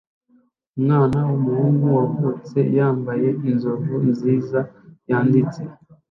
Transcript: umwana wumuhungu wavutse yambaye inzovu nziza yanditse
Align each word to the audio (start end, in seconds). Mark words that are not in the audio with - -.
umwana 0.77 1.17
wumuhungu 1.29 1.85
wavutse 1.97 2.59
yambaye 2.77 3.27
inzovu 3.49 3.93
nziza 4.09 4.59
yanditse 5.09 5.61